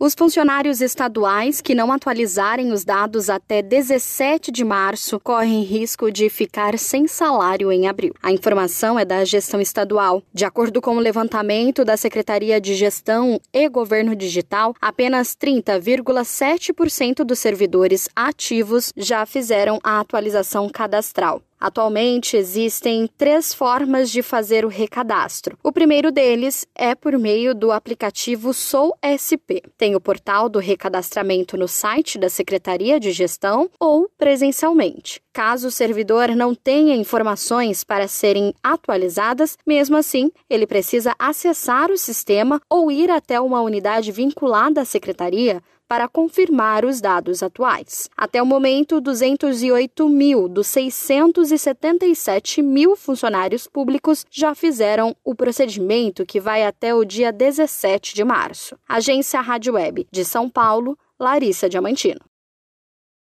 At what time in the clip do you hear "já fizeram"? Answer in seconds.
18.96-19.80, 54.28-55.14